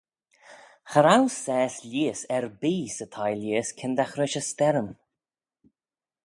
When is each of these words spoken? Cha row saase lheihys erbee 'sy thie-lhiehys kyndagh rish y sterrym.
Cha 0.91 0.99
row 1.05 1.23
saase 1.43 1.83
lheihys 1.89 2.21
erbee 2.37 2.79
'sy 2.95 3.05
thie-lhiehys 3.13 3.69
kyndagh 3.77 4.15
rish 4.21 4.37
y 4.41 4.43
sterrym. 4.49 4.89